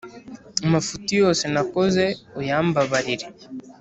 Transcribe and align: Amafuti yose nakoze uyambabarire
Amafuti 0.65 1.11
yose 1.21 1.43
nakoze 1.53 2.03
uyambabarire 2.39 3.27